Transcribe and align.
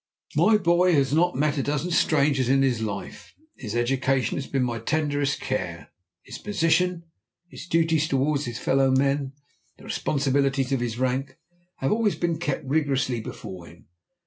My 0.35 0.57
boy 0.57 0.93
has 0.95 1.13
not 1.13 1.35
met 1.35 1.59
a 1.59 1.61
dozen 1.61 1.91
strangers 1.91 2.49
in 2.49 2.63
his 2.63 2.81
life. 2.81 3.35
His 3.55 3.75
education 3.75 4.35
has 4.35 4.47
been 4.47 4.63
my 4.63 4.79
tenderest 4.79 5.39
care. 5.39 5.91
His 6.23 6.39
position, 6.39 7.03
his 7.49 7.67
duties 7.67 8.07
towards 8.07 8.45
his 8.45 8.57
fellow 8.57 8.89
men, 8.89 9.33
the 9.77 9.83
responsibilities 9.83 10.71
of 10.71 10.79
his 10.79 10.97
rank, 10.97 11.37
have 11.75 11.91
always 11.91 12.15
been 12.15 12.39
kept 12.39 12.65
rigorously 12.65 13.21
before 13.21 13.67
him. 13.67 13.89